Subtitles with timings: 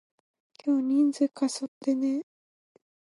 [0.57, 2.23] 今日人数過疎ってね？